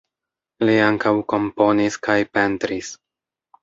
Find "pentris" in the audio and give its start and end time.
2.35-2.95